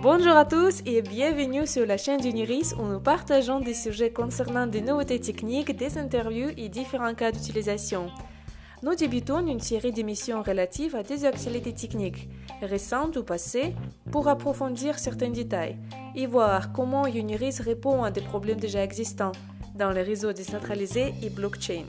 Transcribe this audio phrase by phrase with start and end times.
[0.00, 4.66] Bonjour à tous et bienvenue sur la chaîne d'Uniris où nous partageons des sujets concernant
[4.66, 8.10] des nouveautés techniques, des interviews et différents cas d'utilisation.
[8.82, 12.28] Nous débutons une série d'émissions relatives à des actualités techniques,
[12.62, 13.74] récentes ou passées,
[14.10, 15.76] pour approfondir certains détails
[16.14, 19.32] et voir comment Uniris répond à des problèmes déjà existants
[19.74, 21.84] dans les réseaux décentralisés et blockchain.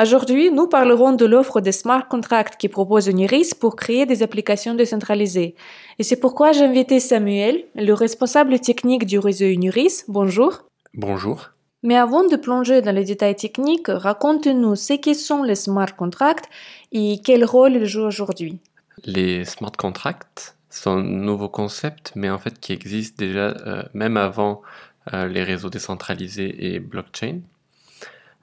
[0.00, 4.74] Aujourd'hui, nous parlerons de l'offre de smart contracts qui propose Uniris pour créer des applications
[4.74, 5.54] décentralisées.
[5.98, 10.04] Et c'est pourquoi j'ai invité Samuel, le responsable technique du réseau Uniris.
[10.08, 10.62] Bonjour.
[10.94, 11.50] Bonjour.
[11.82, 16.48] Mais avant de plonger dans les détails techniques, racontez-nous ce que sont les smart contracts
[16.92, 18.60] et quel rôle ils jouent aujourd'hui.
[19.04, 24.16] Les smart contracts sont un nouveau concept, mais en fait qui existe déjà euh, même
[24.16, 24.62] avant
[25.12, 27.40] euh, les réseaux décentralisés et blockchain.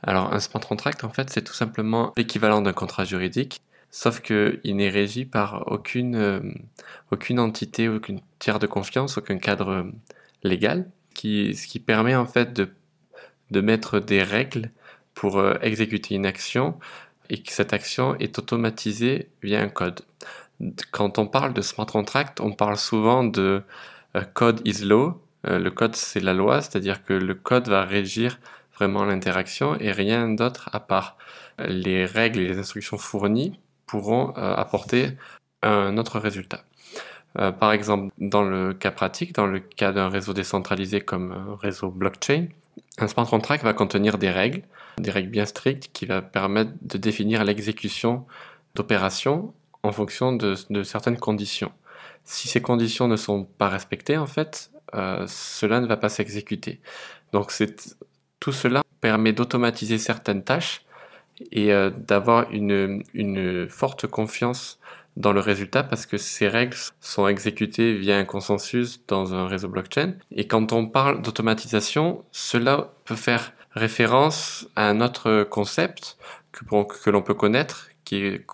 [0.03, 4.76] Alors un smart contract, en fait, c'est tout simplement l'équivalent d'un contrat juridique, sauf qu'il
[4.76, 6.40] n'est régi par aucune, euh,
[7.12, 9.84] aucune entité, aucune tiers de confiance, aucun cadre euh,
[10.43, 12.70] légal, qui, ce qui permet en fait de,
[13.51, 14.71] de mettre des règles
[15.13, 16.79] pour euh, exécuter une action
[17.29, 20.02] et que cette action est automatisée via un code.
[20.91, 23.63] Quand on parle de smart contract, on parle souvent de
[24.34, 25.21] code is law.
[25.43, 28.40] le code c'est la loi, c'est-à-dire que le code va régir
[28.80, 31.18] vraiment l'interaction et rien d'autre à part
[31.60, 35.18] les règles et les instructions fournies pourront euh, apporter
[35.62, 36.63] un autre résultat.
[37.38, 41.58] Euh, par exemple, dans le cas pratique, dans le cas d'un réseau décentralisé comme un
[41.62, 42.48] réseau blockchain,
[42.98, 44.63] un smart contract va contenir des règles,
[44.98, 48.26] des règles bien strictes qui va permettre de définir l'exécution
[48.76, 51.71] d'opérations en fonction de, certaines conditions.
[52.24, 56.82] Si ces conditions ne sont pas respectées, en fait, euh, cela ne va pas s'exécuter.
[57.32, 57.98] Donc c'est
[58.40, 60.82] tout cela permet d'automatiser certaines tâches
[61.51, 64.79] et euh, d'avoir une, forte confiance
[65.18, 69.68] dans le résultat parce que ces règles sont exécutées via un consensus dans un réseau
[69.68, 70.13] blockchain.
[70.31, 76.18] Et quand on parle d'automatisation, cela peut faire référence à un autre concept
[76.52, 76.64] que,
[77.03, 77.90] que l'on peut connaître,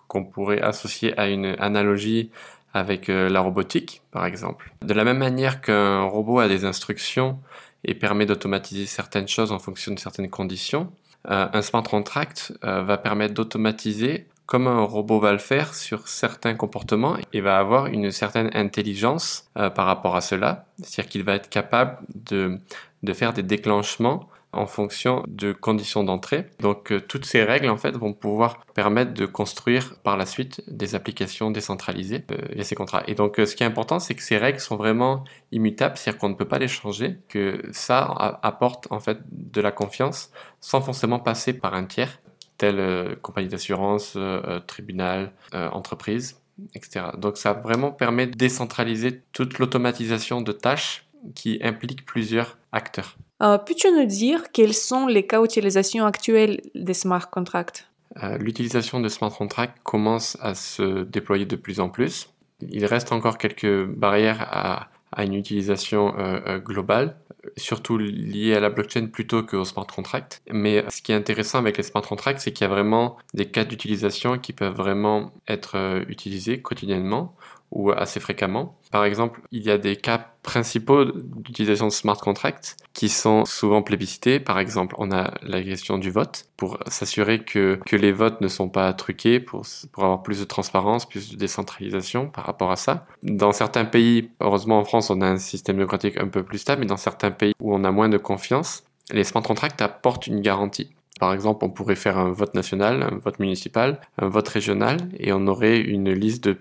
[0.08, 2.30] qu'on pourrait associer à une analogie
[2.74, 4.74] avec euh, la robotique, par exemple.
[4.82, 7.40] De la même manière qu'un robot a des instructions
[7.86, 10.92] et permet d'automatiser certaines choses en fonction de certaines conditions.
[11.30, 16.08] Euh, un smart contract euh, va permettre d'automatiser comme un robot va le faire sur
[16.08, 20.66] certains comportements et va avoir une certaine intelligence euh, par rapport à cela.
[20.84, 22.60] C'est-à-dire qu'il va être capable de,
[23.02, 26.50] de faire des déclenchements en fonction de conditions d'entrée.
[26.60, 30.64] Donc euh, toutes ces règles en fait vont pouvoir permettre de construire par la suite
[30.68, 33.04] des applications décentralisées euh, via ces contrats.
[33.08, 36.20] Et donc euh, ce qui est important c'est que ces règles sont vraiment immutables, c'est-à-dire
[36.20, 38.02] qu'on ne peut pas les changer, que ça
[38.42, 42.20] apporte en fait de la confiance sans forcément passer par un tiers,
[42.58, 44.18] telle compagnie d'assurance,
[44.68, 46.42] tribunal, entreprise,
[46.74, 47.08] etc.
[47.18, 53.18] Donc ça vraiment permet de décentraliser toute l'automatisation de tâches qui impliquent plusieurs acteurs.
[53.44, 57.88] Euh, peux-tu nous dire quels sont les cas d'utilisation actuels des smart contracts?
[58.24, 62.30] Euh, L'utilisation de smart contracts commence à se déployer de plus en plus.
[62.62, 64.90] Il reste encore quelques barrières à,
[65.24, 67.16] une utilisation euh, globale,
[67.56, 70.42] surtout liée à la blockchain plutôt qu'au smart contract.
[70.52, 73.46] Mais ce qui est intéressant avec les smart contracts, c'est qu'il y a vraiment des
[73.46, 77.34] cas d'utilisation qui peuvent vraiment être utilisés quotidiennement
[77.76, 78.78] ou assez fréquemment.
[78.92, 83.82] Par exemple, il y a des cas principaux d'utilisation de smart contracts qui sont souvent
[83.82, 84.40] plébiscités.
[84.40, 88.48] Par exemple, on a la question du vote pour s'assurer que, que les votes ne
[88.48, 92.78] sont pas truqués, pour, pour avoir plus de transparence, plus de décentralisation par rapport à
[92.78, 93.06] ça.
[93.22, 96.82] Dans certains pays, heureusement en France, on a un système démocratique un peu plus stable,
[96.82, 100.42] mais dans certains pays où on a moins de confiance, les smart contracts apportent une
[100.42, 100.95] garantie.
[101.20, 105.32] Par exemple, on pourrait faire un vote national, un vote municipal, un vote régional, et
[105.32, 106.58] on aurait une liste de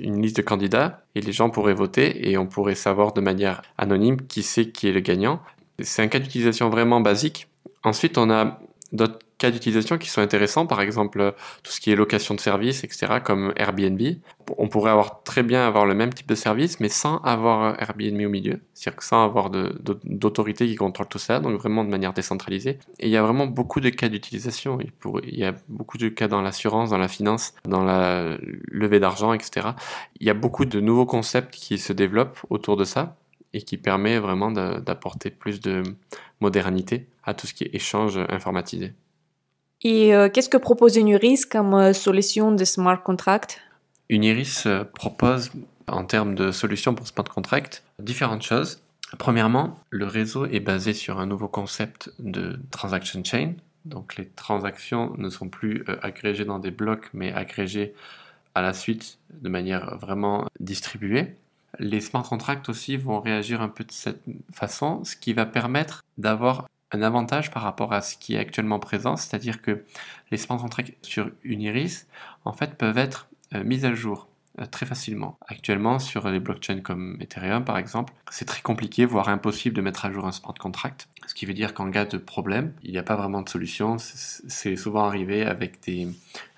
[0.00, 3.62] une liste de candidats, et les gens pourraient voter, et on pourrait savoir de manière
[3.76, 5.40] anonyme qui c'est qui est le gagnant.
[5.80, 7.48] C'est un cas d'utilisation vraiment basique.
[7.84, 8.58] Ensuite, on a
[8.92, 12.84] d'autres cas d'utilisation qui sont intéressants, par exemple tout ce qui est location de services,
[12.84, 14.00] etc., comme Airbnb.
[14.56, 18.20] On pourrait avoir très bien avoir le même type de service, mais sans avoir Airbnb
[18.26, 22.78] au milieu, c'est-à-dire sans avoir d'autorité qui contrôle tout ça, donc vraiment de manière décentralisée.
[22.98, 24.78] Et il y a vraiment beaucoup de cas d'utilisation.
[24.80, 28.36] Il, y a beaucoup de cas dans l'assurance, dans la finance, dans la
[28.70, 29.68] levée d'argent, etc.
[30.20, 33.16] Il y a beaucoup de nouveaux concepts qui se développent autour de ça
[33.52, 35.82] et qui permet vraiment d'apporter plus de
[36.40, 38.92] modernité à tout ce qui est échange informatisé.
[39.82, 43.60] Et euh, qu'est-ce que propose Uniris comme euh, solution de smart contract?
[44.08, 45.52] Uniris euh, propose
[45.86, 48.80] en termes de solutions pour smart contract différentes choses.
[49.18, 53.54] Premièrement, le réseau est basé sur un nouveau concept de transaction chain.
[53.84, 57.94] Donc les transactions ne sont plus agrégées dans des blocs, mais agrégées
[58.54, 61.36] à la suite de manière vraiment distribuée.
[61.78, 64.20] Les smart contracts aussi vont réagir un peu de cette
[64.52, 68.78] façon, ce qui va permettre d'avoir un avantage par rapport à ce qui est actuellement
[68.78, 69.84] présent, c'est-à-dire que
[70.30, 72.06] les contracts sur Uniris,
[72.44, 74.28] en fait, peuvent être euh, mis à jour
[74.60, 75.38] euh, très facilement.
[75.46, 80.04] Actuellement, sur les blockchains comme Ethereum par exemple, c'est très compliqué, voire impossible de mettre
[80.04, 81.08] à jour un smart contract.
[81.26, 83.96] Ce qui veut dire qu'en cas de problème, il n'y a pas vraiment de solution.
[83.98, 86.08] C'est souvent arrivé avec, des,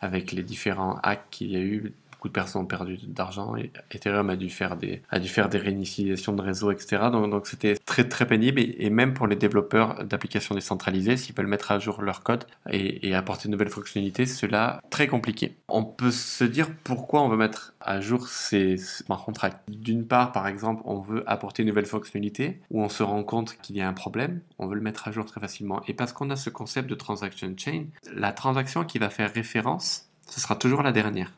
[0.01, 3.73] avec les différents hacks qu'il y a eu beaucoup de personnes ont perdu d'argent et
[3.91, 7.05] Ethereum a dû faire des, réinitialisations de réseau, etc.
[7.11, 11.73] Donc, c'était très très pénible et, même pour les développeurs d'applications décentralisées, s'ils veulent mettre
[11.73, 15.57] à jour leur code et, et apporter de nouvelles fonctionnalités, cela très compliqué.
[15.69, 19.59] On peut se dire pourquoi on veut mettre à jour ces smart contracts.
[19.71, 23.57] D'une part, par exemple, on veut apporter une nouvelle fonctionnalité où on se rend compte
[23.63, 25.81] qu'il y a un problème, on veut le mettre à jour très facilement.
[25.89, 30.11] Et parce qu'on a ce concept de transaction chain, la transaction qui va faire référence,
[30.27, 31.33] ce sera toujours la dernière.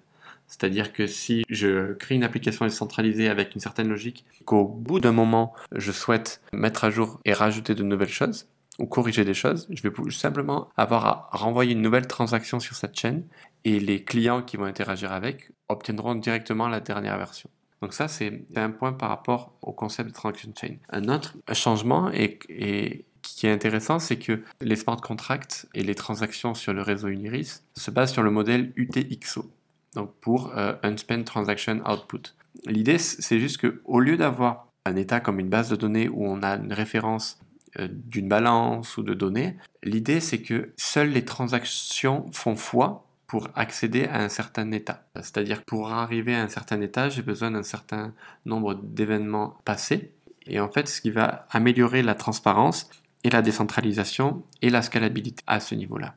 [0.53, 5.13] C'est-à-dire que si je crée une application décentralisée avec une certaine logique, qu'au bout d'un
[5.13, 9.67] moment, je souhaite mettre à jour et rajouter de nouvelles choses, ou corriger des choses,
[9.71, 13.25] je vais simplement avoir à renvoyer une nouvelle transaction sur cette chaîne
[13.65, 17.49] et les clients qui vont interagir avec obtiendront directement la dernière version.
[17.81, 20.77] Donc ça, c'est un point par rapport au concept de transaction chain.
[20.91, 26.75] Un autre changement qui est intéressant, c'est que les smart contracts et les transactions sur
[26.75, 29.51] le réseau Uniris se basent sur le modèle UTXO
[29.95, 32.35] donc pour euh, Unspent Transaction Output.
[32.67, 36.43] L'idée, c'est juste qu'au lieu d'avoir un état comme une base de données où on
[36.43, 37.41] a une référence
[37.79, 43.49] euh, d'une balance ou de données, l'idée c'est que seules les transactions font foi pour
[43.55, 45.05] accéder à un certain état.
[45.17, 48.13] C'est-à-dire pour arriver à un certain état, j'ai besoin d'un certain
[48.45, 50.13] nombre d'événements passés.
[50.47, 52.91] Et en fait, ce qui va améliorer la transparence
[53.25, 56.15] et la décentralisation et la scalabilité à ce niveau-là.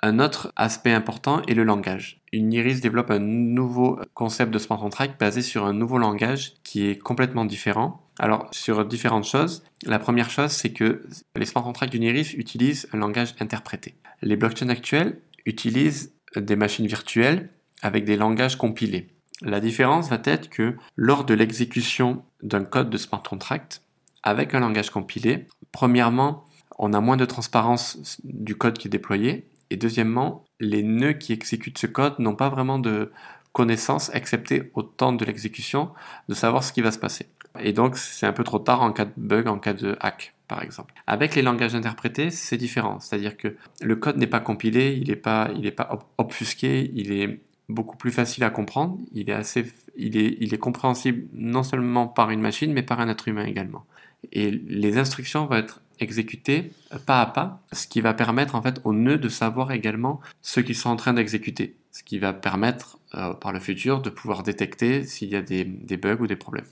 [0.00, 2.20] Un autre aspect important est le langage.
[2.32, 6.96] Uniris développe un nouveau concept de smart contract basé sur un nouveau langage qui est
[6.96, 8.06] complètement différent.
[8.20, 11.02] Alors, sur différentes choses, la première chose, c'est que
[11.34, 13.96] les smart contracts d'Uniris utilisent un langage interprété.
[14.22, 17.50] Les blockchains actuels utilisent des machines virtuelles
[17.82, 19.08] avec des langages compilés.
[19.42, 23.82] La différence va être que lors de l'exécution d'un code de smart contract
[24.22, 26.44] avec un langage compilé, premièrement,
[26.78, 31.32] on a moins de transparence du code qui est déployé et deuxièmement, les nœuds qui
[31.32, 33.12] exécutent ce code n'ont pas vraiment de
[33.52, 35.90] connaissance, excepté au temps de l'exécution,
[36.28, 37.26] de savoir ce qui va se passer.
[37.60, 40.34] Et donc, c'est un peu trop tard en cas de bug, en cas de hack,
[40.46, 40.94] par exemple.
[41.06, 43.00] Avec les langages interprétés, c'est différent.
[43.00, 47.40] C'est-à-dire que le code n'est pas compilé, il n'est pas, il pas obfusqué, il est
[47.68, 49.66] beaucoup plus facile à comprendre, il est, assez,
[49.96, 53.44] il est, il est compréhensible non seulement par une machine, mais par un être humain
[53.44, 53.84] également.
[54.32, 56.72] Et les instructions vont être exécuter
[57.06, 60.60] pas à pas, ce qui va permettre en fait aux nœuds de savoir également ce
[60.60, 64.42] qu'ils sont en train d'exécuter, ce qui va permettre euh, par le futur de pouvoir
[64.42, 66.66] détecter s'il y a des, bugs ou des problèmes.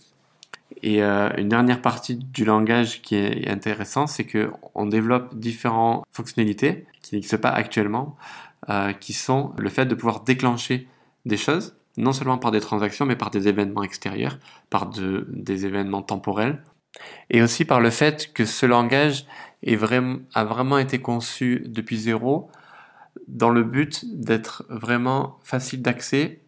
[0.83, 6.05] Et euh, une dernière partie du langage qui est intéressant, c'est que on développe différentes
[6.11, 8.17] fonctionnalités qui n'existent pas actuellement,
[8.69, 10.89] euh, qui sont le fait de pouvoir déclencher
[11.25, 14.39] des choses, non seulement par des transactions, mais par des événements extérieurs,
[14.71, 16.63] par des événements temporels,
[17.31, 19.27] et aussi par le fait que ce langage
[20.35, 22.51] a vraiment été conçu depuis zéro
[23.27, 26.41] dans le but d'être vraiment facile d'accès,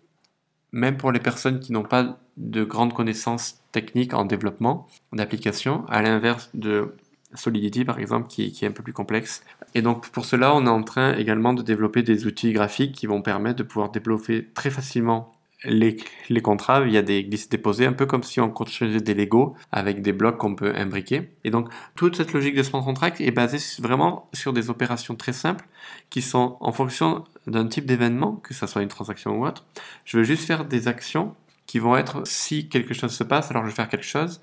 [0.72, 6.02] même pour les personnes qui n'ont pas de grandes connaissances techniques en développement d'applications, à
[6.02, 6.94] l'inverse de
[7.34, 9.42] Solidity par exemple, qui, qui, est un peu plus complexe.
[9.74, 13.06] Et donc pour cela, on est en train également de développer des outils graphiques qui
[13.06, 15.96] vont permettre de pouvoir développer très facilement les,
[16.28, 19.14] les, contrats, il y a des glisses déposées, un peu comme si on construisait des
[19.14, 21.30] Lego avec des blocs qu'on peut imbriquer.
[21.44, 25.32] Et donc, toute cette logique de smart contract est basée vraiment sur des opérations très
[25.32, 25.66] simples
[26.10, 29.66] qui sont en fonction d'un type d'événement, que ce soit une transaction ou autre.
[30.04, 31.34] Je veux juste faire des actions
[31.66, 34.40] qui vont être si quelque chose se passe, alors je vais faire quelque chose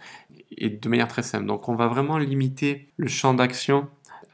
[0.57, 1.45] et de manière très simple.
[1.45, 3.87] Donc, on va vraiment limiter le champ d'action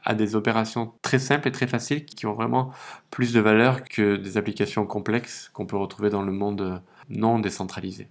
[0.04, 2.70] à des opérations très simples et très faciles qui ont vraiment
[3.10, 8.08] plus de valeur que des applications complexes qu'on peut retrouver dans le monde non décentralisé.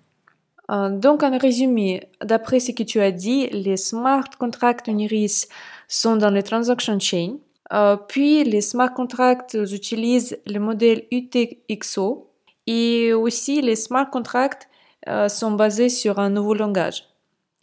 [0.72, 5.48] Euh, donc, en résumé, d'après ce que tu as dit, les smart contracts Uniris
[5.88, 7.38] sont dans les transaction chain.
[7.74, 12.30] Euh, puis, les smart contracts utilisent le modèle UTXO.
[12.68, 14.70] Et aussi, les smart contracts
[15.10, 17.06] euh, sont basés sur un nouveau langage.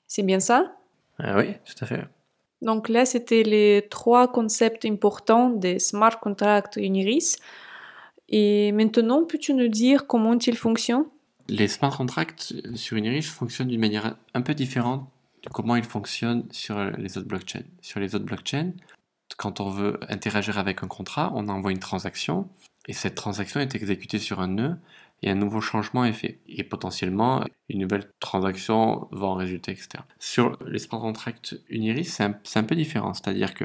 [0.07, 0.73] C'est bien ça?
[1.19, 2.05] Ah Oui, tout à fait.
[2.62, 7.37] Donc là, c'était les trois concepts importants des smart contracts Uniris.
[8.29, 11.07] Et maintenant, peux-tu nous dire comment ils fonctionnent?
[11.49, 15.09] Les smart contracts sur Uniris fonctionnent d'une manière un peu différente
[15.45, 17.62] de comment ils fonctionnent sur les autres blockchains.
[17.81, 18.73] Sur les autres blockchains,
[19.37, 22.49] quand on veut interagir avec un contrat, on envoie une transaction
[22.87, 24.77] et cette transaction est exécutée sur un nœud
[25.23, 26.39] et un nouveau changement est fait.
[26.47, 29.89] Et potentiellement, une nouvelle transaction va en résulter, etc.
[30.19, 32.25] Sur les smart contracts Uniris, c'est
[32.59, 33.15] un, peu différent.
[33.15, 33.65] C'est-à-dire que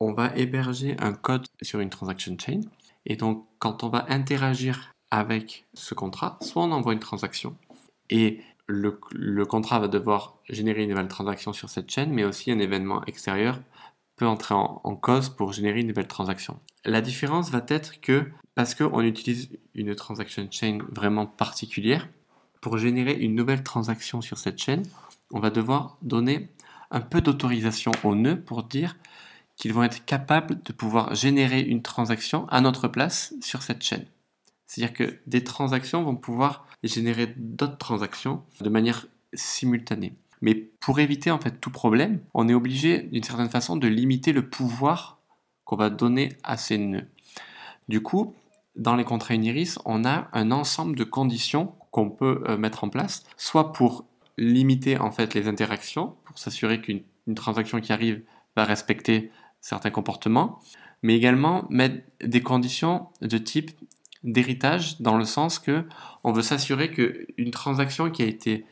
[0.00, 2.60] on va héberger un code sur une transaction chain.
[3.06, 7.56] Et donc, quand on va interagir avec ce contrat, soit on envoie une transaction
[8.10, 12.58] et le, contrat va devoir générer une nouvelle transaction sur cette chaîne, mais aussi un
[12.58, 13.60] événement extérieur
[14.16, 16.58] peut entrer en, cause pour générer une nouvelle transaction.
[16.84, 22.08] La différence va être que parce qu'on utilise une transaction chain vraiment particulière,
[22.60, 24.84] pour générer une nouvelle transaction sur cette chaîne,
[25.32, 26.48] on va devoir donner
[26.90, 28.96] un peu d'autorisation aux nœuds pour dire
[29.56, 34.06] qu'ils vont être capables de pouvoir générer une transaction à notre place sur cette chaîne.
[34.66, 40.14] C'est-à-dire que des transactions vont pouvoir générer d'autres transactions de manière simultanée.
[40.44, 44.32] Mais pour éviter en fait tout problème, on est obligé d'une certaine façon de limiter
[44.32, 45.18] le pouvoir
[45.64, 47.08] qu'on va donner à ces nœuds.
[47.88, 48.34] Du coup,
[48.76, 52.90] dans les contrats Uniris, on a un ensemble de conditions qu'on peut euh, mettre en
[52.90, 54.04] place, soit pour
[54.36, 58.22] limiter en fait les interactions, pour s'assurer qu'une transaction qui arrive
[58.54, 59.30] va respecter
[59.62, 60.60] certains comportements,
[61.02, 63.70] mais également mettre des conditions de type
[64.24, 65.86] d'héritage dans le sens que
[66.22, 68.66] on veut s'assurer qu'une transaction qui a été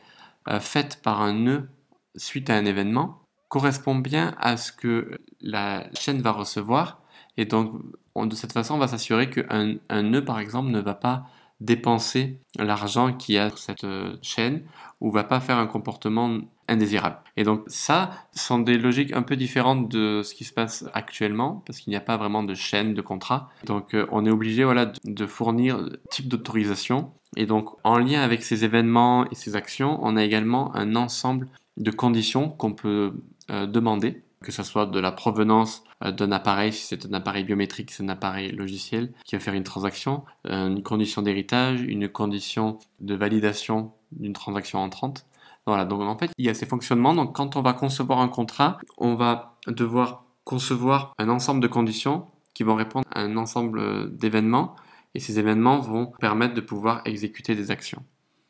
[0.59, 1.69] faite par un nœud
[2.15, 3.19] suite à un événement
[3.49, 7.01] correspond bien à ce que la chaîne va recevoir.
[7.37, 7.73] Et donc
[8.15, 11.25] de cette façon on va s'assurer qu'un un nœud par exemple ne va pas
[11.63, 14.63] dépenser l'argent qui a cette euh, chaîne
[14.99, 17.17] ou va pas faire un comportement indésirable.
[17.37, 21.63] Et donc ça, sont des logiques un peu différentes de ce qui se passe actuellement
[21.65, 23.49] parce qu'il n'y a pas vraiment de chaîne de contrat.
[23.65, 27.11] Donc euh, on est obligé voilà, de, fournir type d'autorisation.
[27.35, 31.47] Et donc en lien avec ces événements et ces actions, on a également un ensemble
[31.77, 33.13] de conditions qu'on peut
[33.49, 37.91] euh, demander que ce soit de la provenance d'un appareil, si c'est un appareil biométrique,
[37.91, 42.79] c'est un appareil logiciel qui va faire une transaction, euh, une condition d'héritage, une condition
[42.99, 45.25] de validation d'une transaction entrante.
[45.65, 47.15] Voilà, donc en fait, il y a ces fonctionnements.
[47.15, 52.27] Donc quand on va concevoir un contrat, on va devoir concevoir un ensemble de conditions
[52.53, 54.75] qui vont répondre à un ensemble d'événements
[55.15, 58.03] et ces événements vont permettre de pouvoir exécuter des actions.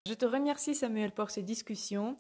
[0.08, 2.18] Je te remercie Samuel pour ces discussions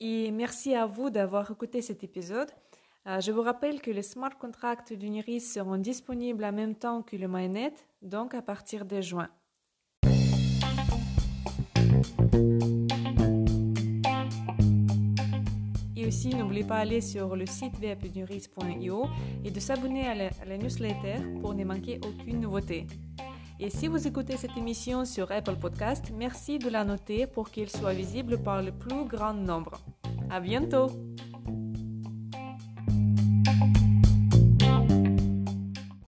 [0.00, 2.50] et merci à vous d'avoir écouté cet épisode.
[3.06, 7.16] Euh, je vous rappelle que les smart contracts d'Uniris seront disponibles en même temps que
[7.16, 9.28] le mainnet, donc à partir de juin.
[15.96, 19.06] Et aussi, n'oubliez pas d'aller sur le site web d'uniris.io
[19.44, 22.86] et de s'abonner à, à la newsletter pour ne manquer aucune nouveauté.
[23.58, 27.70] Et si vous écoutez cette émission sur Apple Podcast, merci de la noter pour qu'elle
[27.70, 29.72] soit visible par le plus grand nombre.
[30.30, 30.90] À bientôt!